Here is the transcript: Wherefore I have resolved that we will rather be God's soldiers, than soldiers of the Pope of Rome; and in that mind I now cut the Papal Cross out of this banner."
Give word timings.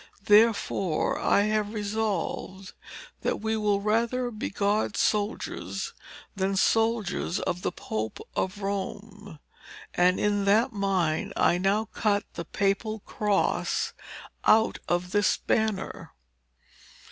Wherefore 0.27 1.19
I 1.19 1.41
have 1.41 1.75
resolved 1.75 2.73
that 3.21 3.39
we 3.39 3.55
will 3.55 3.81
rather 3.81 4.31
be 4.31 4.49
God's 4.49 4.99
soldiers, 4.99 5.93
than 6.35 6.55
soldiers 6.55 7.39
of 7.41 7.61
the 7.61 7.71
Pope 7.71 8.19
of 8.35 8.63
Rome; 8.63 9.37
and 9.93 10.19
in 10.19 10.45
that 10.45 10.73
mind 10.73 11.33
I 11.35 11.59
now 11.59 11.85
cut 11.85 12.23
the 12.33 12.45
Papal 12.45 13.01
Cross 13.01 13.93
out 14.43 14.79
of 14.87 15.11
this 15.11 15.37
banner." 15.37 16.13